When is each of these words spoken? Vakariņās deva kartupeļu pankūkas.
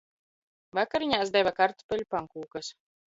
Vakariņās 0.77 1.33
deva 1.37 1.53
kartupeļu 1.59 2.09
pankūkas. 2.17 2.73